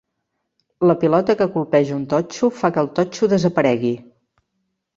La 0.91 0.95
pilota 1.03 1.35
que 1.41 1.47
colpeja 1.59 1.95
un 1.99 2.09
totxo 2.15 2.51
fa 2.63 2.73
que 2.79 2.83
el 2.85 2.91
totxo 3.01 3.31
desaparegui. 3.37 3.95